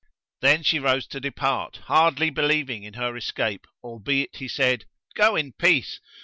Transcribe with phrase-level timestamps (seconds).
[0.41, 4.85] Then she rose to depart, hardly believing, in her escape albeit he said,
[5.15, 5.99] "Go in peace!"